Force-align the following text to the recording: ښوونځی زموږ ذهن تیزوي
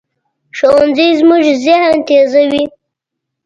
ښوونځی 0.57 1.07
زموږ 1.19 1.43
ذهن 1.65 1.95
تیزوي 2.07 2.63